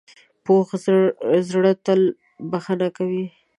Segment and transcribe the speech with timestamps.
[0.43, 0.67] پوخ
[1.49, 2.01] زړه تل
[2.51, 3.25] بښنه کوي